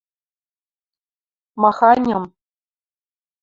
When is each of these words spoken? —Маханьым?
—Маханьым? 1.61 2.23